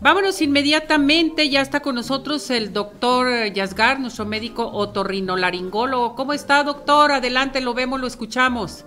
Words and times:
Vámonos 0.00 0.40
inmediatamente, 0.40 1.50
ya 1.50 1.60
está 1.60 1.80
con 1.80 1.96
nosotros 1.96 2.50
el 2.50 2.72
doctor 2.72 3.52
Yasgar, 3.52 3.98
nuestro 3.98 4.24
médico 4.24 4.68
otorrinolaringólogo. 4.68 6.14
¿Cómo 6.14 6.32
está, 6.32 6.62
doctor? 6.62 7.10
Adelante, 7.10 7.60
lo 7.60 7.74
vemos, 7.74 8.00
lo 8.00 8.06
escuchamos. 8.06 8.84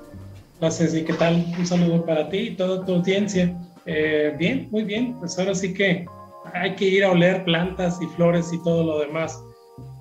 Gracias, 0.62 0.96
¿y 0.96 1.04
qué 1.04 1.12
tal? 1.12 1.46
Un 1.60 1.68
saludo 1.68 2.05
para 2.05 2.29
ti 2.29 2.38
y 2.38 2.55
toda 2.55 2.86
tu 2.86 2.94
audiencia. 2.94 3.54
Eh, 3.86 4.34
bien, 4.39 4.70
muy 4.71 4.84
bien, 4.84 5.18
pues 5.20 5.38
ahora 5.38 5.54
sí 5.54 5.74
que 5.74 6.05
hay 6.54 6.76
que 6.76 6.86
ir 6.86 7.04
a 7.04 7.12
oler 7.12 7.44
plantas 7.44 8.00
y 8.02 8.06
flores 8.16 8.54
y 8.54 8.64
todo 8.64 8.82
lo 8.82 9.00
demás, 9.00 9.38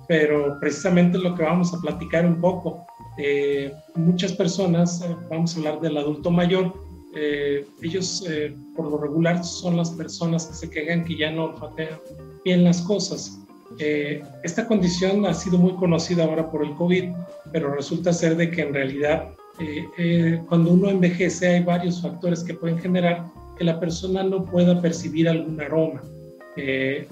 pero 0.07 0.57
precisamente 0.61 1.17
lo 1.17 1.35
que 1.35 1.43
vamos 1.43 1.73
a 1.73 1.81
platicar 1.81 2.25
un 2.25 2.39
poco. 2.39 2.85
Eh, 3.17 3.73
muchas 3.95 4.31
personas, 4.31 5.01
eh, 5.01 5.13
vamos 5.29 5.55
a 5.55 5.59
hablar 5.59 5.81
del 5.81 5.97
adulto 5.97 6.31
mayor, 6.31 6.73
eh, 7.15 7.65
ellos 7.81 8.23
por 8.75 8.89
lo 8.89 8.97
regular 8.97 9.43
son 9.43 9.77
las 9.77 9.91
personas 9.91 10.45
que 10.45 10.53
se 10.53 10.69
quejan 10.69 11.03
que 11.03 11.17
ya 11.17 11.31
no 11.31 11.45
olfatean 11.45 11.99
bien 12.45 12.63
las 12.63 12.81
cosas. 12.81 13.39
esta 14.43 14.67
condición 14.67 15.25
ha 15.25 15.33
sido 15.33 15.57
muy 15.57 15.73
conocida 15.75 16.23
ahora 16.23 16.49
por 16.49 16.63
el 16.63 16.73
COVID, 16.75 17.05
pero 17.51 17.73
resulta 17.73 18.13
ser 18.13 18.35
de 18.35 18.49
que 18.51 18.61
en 18.61 18.73
realidad 18.73 19.29
cuando 20.47 20.71
uno 20.71 20.89
envejece 20.89 21.47
hay 21.47 21.63
varios 21.63 22.01
factores 22.01 22.43
que 22.43 22.53
pueden 22.53 22.79
generar 22.79 23.27
que 23.57 23.63
la 23.63 23.79
persona 23.79 24.23
no 24.23 24.43
pueda 24.45 24.81
percibir 24.81 25.29
algún 25.29 25.59
aroma. 25.61 26.01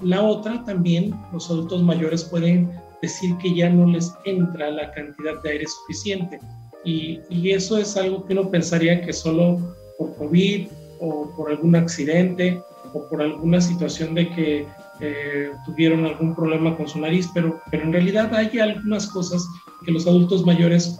la 0.02 0.22
otra 0.22 0.64
también, 0.64 1.14
los 1.32 1.50
adultos 1.50 1.82
mayores 1.82 2.24
pueden 2.24 2.70
decir 3.02 3.36
que 3.38 3.54
ya 3.54 3.68
no 3.68 3.86
les 3.86 4.12
entra 4.24 4.70
la 4.70 4.92
cantidad 4.92 5.40
de 5.42 5.50
aire 5.50 5.66
suficiente. 5.66 6.38
Y, 6.84 7.20
y, 7.28 7.50
eso 7.50 7.76
es 7.76 7.96
algo 7.96 8.24
que 8.24 8.32
uno 8.32 8.50
pensaría 8.50 9.02
que 9.02 9.12
solo 9.12 9.58
por 10.00 10.16
COVID 10.16 10.68
o 11.00 11.30
por 11.36 11.50
algún 11.50 11.76
accidente 11.76 12.62
o 12.94 13.06
por 13.08 13.20
alguna 13.20 13.60
situación 13.60 14.14
de 14.14 14.30
que 14.30 14.66
eh, 15.00 15.50
tuvieron 15.66 16.06
algún 16.06 16.34
problema 16.34 16.74
con 16.76 16.88
su 16.88 16.98
nariz, 16.98 17.28
pero, 17.34 17.60
pero 17.70 17.84
en 17.84 17.92
realidad 17.92 18.34
hay 18.34 18.58
algunas 18.58 19.06
cosas 19.06 19.46
que 19.84 19.92
los 19.92 20.06
adultos 20.06 20.46
mayores 20.46 20.98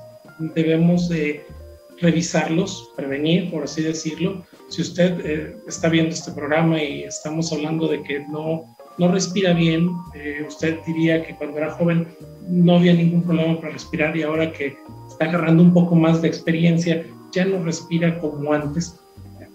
debemos 0.54 1.08
de 1.08 1.46
revisarlos, 2.00 2.92
prevenir, 2.96 3.50
por 3.50 3.64
así 3.64 3.82
decirlo. 3.82 4.44
Si 4.68 4.82
usted 4.82 5.20
eh, 5.24 5.56
está 5.66 5.88
viendo 5.88 6.14
este 6.14 6.32
programa 6.32 6.82
y 6.82 7.04
estamos 7.04 7.52
hablando 7.52 7.88
de 7.88 8.02
que 8.02 8.20
no 8.28 8.76
no 9.00 9.10
respira 9.10 9.54
bien, 9.54 9.96
eh, 10.14 10.44
usted 10.46 10.78
diría 10.86 11.24
que 11.24 11.34
cuando 11.34 11.56
era 11.56 11.70
joven 11.70 12.06
no 12.46 12.76
había 12.76 12.92
ningún 12.92 13.22
problema 13.22 13.58
para 13.58 13.72
respirar 13.72 14.14
y 14.14 14.22
ahora 14.22 14.52
que 14.52 14.76
está 15.08 15.24
agarrando 15.24 15.62
un 15.62 15.72
poco 15.72 15.94
más 15.94 16.20
de 16.20 16.28
experiencia, 16.28 17.06
ya 17.32 17.46
no 17.46 17.62
respira 17.64 18.18
como 18.18 18.52
antes. 18.52 18.99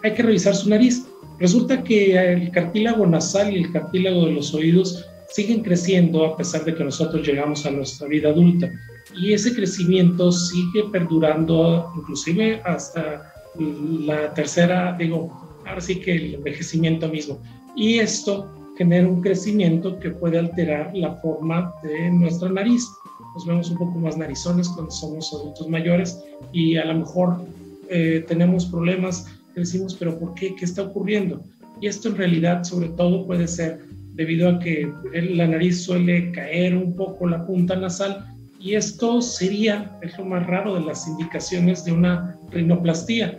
Hay 0.05 0.13
que 0.13 0.21
revisar 0.21 0.53
su 0.53 0.69
nariz. 0.69 1.07
Resulta 1.39 1.83
que 1.83 2.15
el 2.15 2.51
cartílago 2.51 3.07
nasal 3.07 3.51
y 3.51 3.63
el 3.63 3.71
cartílago 3.71 4.27
de 4.27 4.33
los 4.33 4.53
oídos 4.53 5.03
siguen 5.29 5.63
creciendo 5.63 6.23
a 6.23 6.37
pesar 6.37 6.63
de 6.63 6.75
que 6.75 6.83
nosotros 6.83 7.27
llegamos 7.27 7.65
a 7.65 7.71
nuestra 7.71 8.07
vida 8.07 8.29
adulta. 8.29 8.71
Y 9.19 9.33
ese 9.33 9.55
crecimiento 9.55 10.31
sigue 10.31 10.83
perdurando 10.91 11.91
inclusive 11.97 12.61
hasta 12.65 13.33
la 13.57 14.31
tercera, 14.35 14.95
digo, 14.99 15.57
ahora 15.65 15.81
sí 15.81 15.99
que 15.99 16.15
el 16.17 16.35
envejecimiento 16.35 17.09
mismo. 17.09 17.41
Y 17.75 17.97
esto 17.97 18.47
genera 18.77 19.07
un 19.07 19.23
crecimiento 19.23 19.97
que 19.97 20.11
puede 20.11 20.37
alterar 20.37 20.91
la 20.93 21.15
forma 21.15 21.73
de 21.81 22.11
nuestra 22.11 22.49
nariz. 22.49 22.87
Nos 23.33 23.47
vemos 23.47 23.71
un 23.71 23.79
poco 23.79 23.97
más 23.97 24.15
narizones 24.17 24.69
cuando 24.69 24.91
somos 24.91 25.33
adultos 25.33 25.67
mayores 25.67 26.23
y 26.53 26.77
a 26.77 26.85
lo 26.85 26.99
mejor 26.99 27.37
eh, 27.89 28.23
tenemos 28.27 28.67
problemas 28.67 29.25
decimos, 29.61 29.95
pero 29.95 30.17
¿por 30.19 30.33
qué? 30.33 30.55
¿Qué 30.55 30.65
está 30.65 30.83
ocurriendo? 30.83 31.43
Y 31.81 31.87
esto 31.87 32.09
en 32.09 32.17
realidad 32.17 32.63
sobre 32.63 32.89
todo 32.89 33.25
puede 33.25 33.47
ser 33.47 33.79
debido 34.13 34.49
a 34.49 34.59
que 34.59 34.89
la 35.13 35.47
nariz 35.47 35.83
suele 35.83 36.31
caer 36.31 36.75
un 36.75 36.95
poco 36.95 37.27
la 37.27 37.45
punta 37.45 37.75
nasal 37.75 38.25
y 38.59 38.75
esto 38.75 39.21
sería, 39.21 39.97
es 40.01 40.17
lo 40.17 40.25
más 40.25 40.47
raro 40.47 40.75
de 40.75 40.81
las 40.81 41.07
indicaciones 41.07 41.83
de 41.83 41.91
una 41.91 42.37
rinoplastía. 42.51 43.37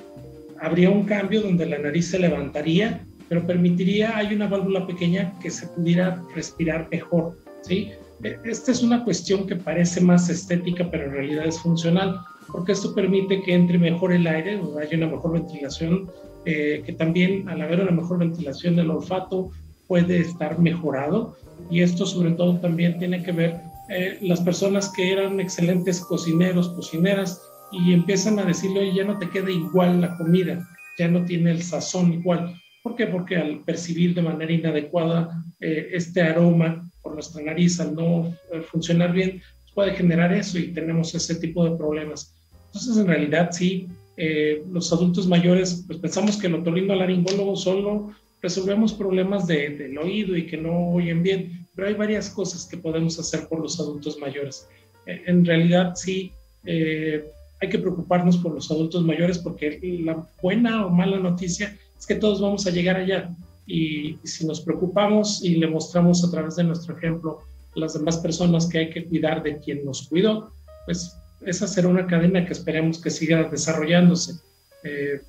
Habría 0.60 0.90
un 0.90 1.04
cambio 1.04 1.42
donde 1.42 1.66
la 1.66 1.78
nariz 1.78 2.08
se 2.08 2.18
levantaría 2.18 3.06
pero 3.28 3.46
permitiría, 3.46 4.16
hay 4.16 4.34
una 4.34 4.46
válvula 4.46 4.86
pequeña 4.86 5.32
que 5.40 5.50
se 5.50 5.66
pudiera 5.68 6.22
respirar 6.34 6.88
mejor, 6.90 7.36
¿sí? 7.62 7.90
E, 8.22 8.38
esta 8.44 8.72
es 8.72 8.82
una 8.82 9.04
cuestión 9.04 9.46
que 9.46 9.56
parece 9.56 10.00
más 10.00 10.28
estética, 10.28 10.88
pero 10.90 11.06
en 11.06 11.12
realidad 11.12 11.46
es 11.46 11.58
funcional, 11.60 12.20
porque 12.52 12.72
esto 12.72 12.94
permite 12.94 13.42
que 13.42 13.54
entre 13.54 13.78
mejor 13.78 14.12
el 14.12 14.26
aire, 14.26 14.60
o 14.60 14.78
haya 14.78 14.96
una 14.96 15.08
mejor 15.08 15.32
ventilación, 15.32 16.10
eh, 16.44 16.82
que 16.84 16.92
también 16.92 17.48
al 17.48 17.60
haber 17.60 17.80
una 17.80 17.90
mejor 17.90 18.18
ventilación 18.18 18.76
del 18.76 18.90
olfato 18.90 19.50
puede 19.88 20.20
estar 20.20 20.58
mejorado, 20.58 21.36
y 21.70 21.80
esto 21.80 22.06
sobre 22.06 22.32
todo 22.32 22.58
también 22.58 22.98
tiene 22.98 23.22
que 23.22 23.32
ver 23.32 23.56
eh, 23.88 24.18
las 24.20 24.40
personas 24.40 24.92
que 24.94 25.12
eran 25.12 25.40
excelentes 25.40 26.00
cocineros, 26.00 26.68
cocineras, 26.70 27.42
y 27.72 27.92
empiezan 27.92 28.38
a 28.38 28.44
decirle, 28.44 28.80
oye, 28.80 28.94
ya 28.94 29.04
no 29.04 29.18
te 29.18 29.28
queda 29.28 29.50
igual 29.50 30.00
la 30.00 30.16
comida, 30.16 30.68
ya 30.98 31.08
no 31.08 31.24
tiene 31.24 31.50
el 31.50 31.62
sazón 31.62 32.12
igual 32.12 32.54
¿Por 32.86 32.94
qué? 32.94 33.08
Porque 33.08 33.36
al 33.36 33.64
percibir 33.64 34.14
de 34.14 34.22
manera 34.22 34.52
inadecuada 34.52 35.44
eh, 35.58 35.88
este 35.90 36.22
aroma 36.22 36.88
por 37.02 37.14
nuestra 37.14 37.42
nariz, 37.42 37.80
al 37.80 37.96
no 37.96 38.32
eh, 38.52 38.60
funcionar 38.60 39.12
bien, 39.12 39.42
puede 39.74 39.90
generar 39.96 40.32
eso 40.32 40.56
y 40.56 40.72
tenemos 40.72 41.12
ese 41.12 41.34
tipo 41.34 41.68
de 41.68 41.76
problemas. 41.76 42.35
Entonces, 42.76 42.98
en 42.98 43.06
realidad, 43.06 43.50
sí, 43.52 43.88
eh, 44.18 44.62
los 44.70 44.92
adultos 44.92 45.26
mayores, 45.26 45.84
pues 45.86 45.98
pensamos 45.98 46.36
que 46.36 46.46
el 46.46 46.56
otorrinolaringólogo 46.56 47.56
solo 47.56 48.12
resolvemos 48.42 48.92
problemas 48.92 49.46
de, 49.46 49.70
del 49.70 49.96
oído 49.96 50.36
y 50.36 50.46
que 50.46 50.58
no 50.58 50.90
oyen 50.90 51.22
bien, 51.22 51.66
pero 51.74 51.88
hay 51.88 51.94
varias 51.94 52.28
cosas 52.28 52.66
que 52.66 52.76
podemos 52.76 53.18
hacer 53.18 53.48
por 53.48 53.60
los 53.60 53.80
adultos 53.80 54.18
mayores. 54.18 54.68
en 55.06 55.44
realidad, 55.44 55.94
sí, 55.94 56.32
hay 56.64 57.68
que 57.70 57.78
preocuparnos 57.78 58.36
por 58.36 58.52
los 58.52 58.70
adultos 58.70 59.02
mayores 59.04 59.38
porque 59.38 59.78
la 60.04 60.26
buena 60.42 60.84
o 60.84 60.90
mala 60.90 61.18
noticia 61.18 61.78
es 61.98 62.06
que 62.06 62.16
todos 62.16 62.40
vamos 62.40 62.66
a 62.66 62.70
llegar 62.70 62.96
allá. 62.96 63.30
Y, 63.66 64.18
si 64.24 64.46
nos 64.46 64.60
preocupamos 64.60 65.42
y 65.42 65.56
le 65.56 65.66
mostramos 65.66 66.22
a 66.22 66.30
través 66.30 66.56
de 66.56 66.64
nuestro 66.64 66.96
ejemplo 66.96 67.40
a 67.74 67.80
las 67.80 67.94
demás 67.94 68.18
personas 68.18 68.66
que 68.66 68.78
hay 68.78 68.90
que 68.90 69.04
cuidar 69.06 69.42
de 69.42 69.58
quien 69.58 69.84
nos 69.84 70.06
cuidó, 70.08 70.52
pues 70.84 71.16
esa 71.40 71.66
será 71.66 71.88
una 71.88 72.06
cadena 72.06 72.44
que 72.44 72.52
esperemos 72.52 72.98
que 72.98 73.10
siga 73.10 73.44
desarrollándose. 73.44 74.40
Eh, 74.82 75.22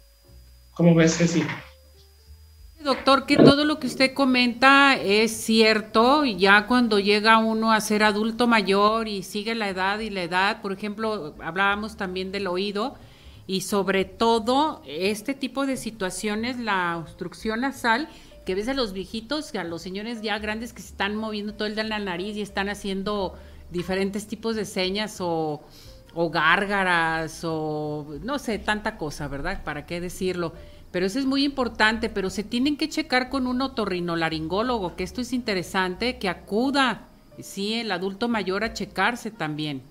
¿Cómo 0.72 0.94
ves, 0.94 1.18
Ceci? 1.18 1.44
Doctor, 2.84 3.26
que 3.26 3.36
todo 3.36 3.66
lo 3.66 3.80
que 3.80 3.88
usted 3.88 4.14
comenta 4.14 4.96
es 4.96 5.32
cierto, 5.32 6.24
y 6.24 6.38
ya 6.38 6.68
cuando 6.68 7.00
llega 7.00 7.38
uno 7.40 7.72
a 7.72 7.82
ser 7.82 8.04
adulto 8.04 8.48
mayor 8.48 9.08
y 9.08 9.24
sigue 9.24 9.56
la 9.56 9.68
edad 9.68 10.00
y 10.00 10.10
la 10.10 10.24
edad, 10.24 10.62
por 10.62 10.72
ejemplo, 10.72 11.36
hablábamos 11.40 11.98
también 11.98 12.32
del 12.32 12.48
oído, 12.48 12.96
y 13.46 13.62
sobre 13.62 14.06
todo 14.06 14.84
este 14.86 15.34
tipo 15.34 15.66
de 15.66 15.76
situaciones, 15.76 16.60
la 16.60 16.98
obstrucción 16.98 17.62
nasal, 17.62 18.08
que 18.46 18.56
ves 18.56 18.68
a 18.68 18.74
los 18.74 18.94
viejitos, 18.94 19.54
a 19.56 19.64
los 19.64 19.82
señores 19.82 20.22
ya 20.22 20.38
grandes 20.40 20.72
que 20.72 20.82
se 20.82 20.90
están 20.90 21.16
moviendo 21.16 21.56
todo 21.56 21.68
el 21.68 21.74
día 21.74 21.84
en 21.84 21.90
la 21.90 22.00
nariz 22.00 22.38
y 22.38 22.42
están 22.42 22.70
haciendo 22.70 23.38
diferentes 23.72 24.28
tipos 24.28 24.56
de 24.56 24.64
señas 24.64 25.18
o, 25.20 25.62
o 26.20 26.32
gárgaras 26.32 27.42
o 27.44 28.18
no 28.24 28.40
sé, 28.40 28.58
tanta 28.58 28.98
cosa, 28.98 29.28
¿verdad? 29.28 29.64
¿Para 29.64 29.86
qué 29.86 30.02
decirlo? 30.02 30.52
Pero 30.92 31.06
eso 31.06 31.20
es 31.20 31.28
muy 31.28 31.44
importante, 31.44 32.10
pero 32.10 32.32
se 32.32 32.44
tienen 32.44 32.76
que 32.76 32.90
checar 32.90 33.30
con 33.30 33.46
un 33.46 33.62
otorrinolaringólogo, 33.62 34.96
que 34.96 35.04
esto 35.04 35.22
es 35.22 35.32
interesante, 35.32 36.18
que 36.18 36.28
acuda, 36.28 37.06
sí, 37.40 37.76
el 37.76 37.92
adulto 37.92 38.30
mayor 38.30 38.64
a 38.64 38.74
checarse 38.74 39.30
también. 39.30 39.84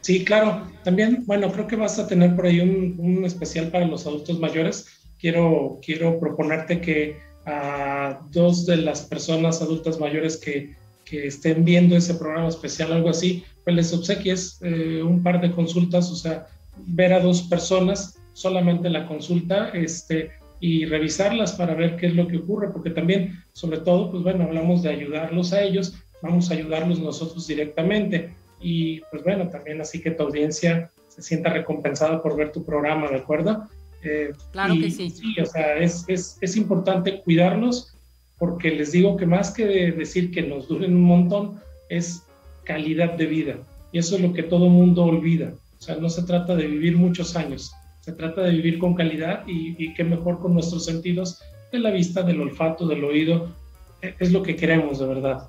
Sí, 0.00 0.24
claro. 0.24 0.66
También, 0.82 1.22
bueno, 1.26 1.52
creo 1.52 1.68
que 1.68 1.76
vas 1.76 1.96
a 2.00 2.08
tener 2.08 2.34
por 2.34 2.46
ahí 2.46 2.58
un, 2.58 3.24
especial 3.24 3.70
para 3.70 3.86
los 3.86 4.04
adultos 4.04 4.40
mayores. 4.40 4.86
Quiero, 5.20 5.78
quiero 5.80 6.18
proponerte 6.18 6.80
que 6.80 7.20
a 7.44 8.20
dos 8.32 8.66
de 8.66 8.78
las 8.78 9.02
personas 9.02 9.62
adultas 9.62 10.00
mayores 10.00 10.38
que, 10.38 10.74
que 11.06 11.28
estén 11.28 11.64
viendo 11.64 11.96
ese 11.96 12.14
programa 12.14 12.48
especial, 12.48 12.92
algo 12.92 13.08
así, 13.08 13.44
pues 13.64 13.74
les 13.76 13.92
obsequies 13.94 14.58
eh, 14.62 15.02
un 15.02 15.22
par 15.22 15.40
de 15.40 15.52
consultas, 15.52 16.10
o 16.10 16.16
sea, 16.16 16.48
ver 16.84 17.12
a 17.12 17.20
dos 17.20 17.42
personas, 17.42 18.18
solamente 18.34 18.90
la 18.90 19.06
consulta, 19.06 19.70
este, 19.70 20.32
y 20.60 20.84
revisarlas 20.84 21.52
para 21.52 21.74
ver 21.74 21.96
qué 21.96 22.08
es 22.08 22.14
lo 22.14 22.26
que 22.26 22.38
ocurre, 22.38 22.70
porque 22.70 22.90
también, 22.90 23.42
sobre 23.52 23.78
todo, 23.78 24.10
pues 24.10 24.22
bueno, 24.22 24.44
hablamos 24.44 24.82
de 24.82 24.90
ayudarlos 24.90 25.52
a 25.52 25.62
ellos, 25.62 25.94
vamos 26.22 26.50
a 26.50 26.54
ayudarlos 26.54 26.98
nosotros 26.98 27.46
directamente 27.46 28.34
y 28.60 29.00
pues 29.10 29.22
bueno, 29.22 29.48
también 29.48 29.80
así 29.80 30.00
que 30.00 30.10
tu 30.10 30.24
audiencia 30.24 30.90
se 31.08 31.22
sienta 31.22 31.50
recompensada 31.50 32.22
por 32.22 32.36
ver 32.36 32.52
tu 32.52 32.64
programa, 32.64 33.08
¿de 33.08 33.16
acuerdo? 33.16 33.68
Eh, 34.02 34.32
claro 34.52 34.74
que 34.74 34.90
sí. 34.90 35.10
Sí, 35.10 35.40
o 35.40 35.46
sea, 35.46 35.76
es, 35.78 36.04
es, 36.08 36.38
es, 36.40 36.56
importante 36.56 37.20
cuidarlos 37.22 37.95
porque 38.38 38.70
les 38.70 38.92
digo 38.92 39.16
que 39.16 39.26
más 39.26 39.50
que 39.50 39.66
decir 39.92 40.30
que 40.30 40.42
nos 40.42 40.68
duren 40.68 40.94
un 40.94 41.02
montón, 41.02 41.60
es 41.88 42.22
calidad 42.64 43.14
de 43.14 43.26
vida. 43.26 43.56
Y 43.92 43.98
eso 43.98 44.16
es 44.16 44.22
lo 44.22 44.32
que 44.32 44.42
todo 44.42 44.68
mundo 44.68 45.04
olvida. 45.04 45.54
O 45.78 45.82
sea, 45.82 45.96
no 45.96 46.08
se 46.08 46.22
trata 46.22 46.54
de 46.54 46.66
vivir 46.66 46.96
muchos 46.96 47.36
años, 47.36 47.72
se 48.00 48.12
trata 48.12 48.42
de 48.42 48.50
vivir 48.50 48.78
con 48.78 48.94
calidad 48.94 49.46
y, 49.46 49.74
y 49.82 49.94
qué 49.94 50.04
mejor 50.04 50.38
con 50.40 50.54
nuestros 50.54 50.84
sentidos 50.84 51.40
de 51.72 51.78
la 51.78 51.90
vista, 51.90 52.22
del 52.22 52.40
olfato, 52.40 52.86
del 52.86 53.04
oído, 53.04 53.48
es 54.00 54.32
lo 54.32 54.42
que 54.42 54.56
queremos, 54.56 54.98
de 54.98 55.06
verdad. 55.06 55.48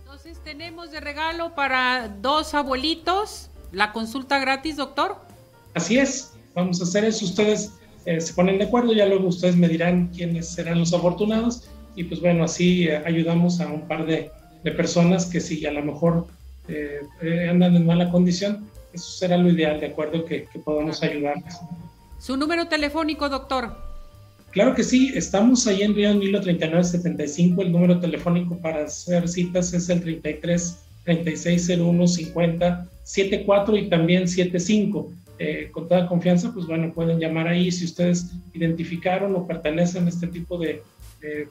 Entonces 0.00 0.38
tenemos 0.44 0.90
de 0.90 1.00
regalo 1.00 1.54
para 1.54 2.08
dos 2.20 2.54
abuelitos 2.54 3.50
la 3.72 3.92
consulta 3.92 4.38
gratis, 4.38 4.76
doctor. 4.76 5.16
Así 5.74 5.98
es, 5.98 6.34
vamos 6.54 6.80
a 6.80 6.84
hacer 6.84 7.04
eso. 7.04 7.24
Ustedes 7.24 7.72
eh, 8.04 8.20
se 8.20 8.32
ponen 8.34 8.58
de 8.58 8.64
acuerdo, 8.64 8.92
ya 8.92 9.06
luego 9.06 9.28
ustedes 9.28 9.56
me 9.56 9.68
dirán 9.68 10.08
quiénes 10.08 10.48
serán 10.48 10.80
los 10.80 10.92
afortunados 10.92 11.68
y 11.96 12.04
pues 12.04 12.20
bueno, 12.20 12.44
así 12.44 12.88
eh, 12.88 13.02
ayudamos 13.04 13.60
a 13.60 13.68
un 13.68 13.86
par 13.86 14.06
de, 14.06 14.30
personas 14.76 15.24
que 15.26 15.40
si 15.40 15.64
a 15.64 15.72
lo 15.72 15.82
mejor 15.82 16.26
eh, 16.68 17.00
andan 17.48 17.74
en 17.76 17.86
mala 17.86 18.10
condición, 18.10 18.68
eso 18.92 19.10
será 19.10 19.38
lo 19.38 19.50
ideal, 19.50 19.80
de 19.80 19.86
acuerdo, 19.86 20.24
que, 20.26 20.44
que 20.52 20.58
podamos 20.58 21.02
ayudarles. 21.02 21.58
¿Su 22.18 22.36
número 22.36 22.68
telefónico, 22.68 23.30
doctor? 23.30 23.74
Claro 24.50 24.74
que 24.74 24.82
sí, 24.82 25.12
estamos 25.14 25.66
ahí 25.66 25.82
en 25.82 25.94
Río 25.94 26.10
3975. 26.12 27.62
El 27.62 27.72
número 27.72 28.00
telefónico 28.00 28.58
para 28.58 28.84
hacer 28.84 29.28
citas 29.28 29.72
es 29.72 29.88
el 29.88 30.02
33 30.02 30.78
3601 31.04 32.08
50 32.08 32.86
74 33.04 33.76
y 33.76 33.88
también 33.88 34.28
75. 34.28 35.12
Eh, 35.38 35.68
con 35.72 35.88
toda 35.88 36.06
confianza, 36.06 36.52
pues 36.52 36.66
bueno, 36.66 36.92
pueden 36.92 37.18
llamar 37.18 37.48
ahí 37.48 37.70
si 37.72 37.84
ustedes 37.86 38.26
identificaron 38.52 39.34
o 39.34 39.46
pertenecen 39.46 40.06
a 40.06 40.10
este 40.10 40.26
tipo 40.26 40.58
de, 40.58 40.82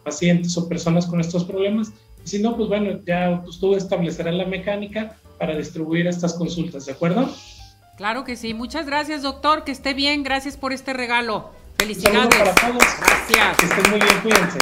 pacientes 0.04 0.58
o 0.58 0.68
personas 0.68 1.06
con 1.06 1.20
estos 1.20 1.44
problemas. 1.44 1.92
Y 2.26 2.28
si 2.28 2.42
no, 2.42 2.56
pues 2.56 2.68
bueno, 2.68 3.00
ya 3.06 3.44
tú 3.60 3.76
establecerás 3.76 4.34
la 4.34 4.46
mecánica 4.46 5.16
para 5.38 5.56
distribuir 5.56 6.08
estas 6.08 6.34
consultas, 6.34 6.86
¿de 6.86 6.92
acuerdo? 6.92 7.30
Claro 8.00 8.24
que 8.24 8.36
sí. 8.38 8.54
Muchas 8.54 8.86
gracias, 8.86 9.24
doctor. 9.24 9.66
Que 9.66 9.74
esté 9.74 9.94
bien. 9.94 10.24
Gracias 10.24 10.56
por 10.56 10.72
este 10.72 10.94
regalo. 10.94 11.52
Felicidades. 11.78 12.34
para 12.34 12.56
todos. 12.56 12.84
Gracias. 13.00 13.58
Que 13.58 13.66
estén 13.66 13.92
muy 13.92 14.00
bien. 14.00 14.20
Cuídense. 14.22 14.58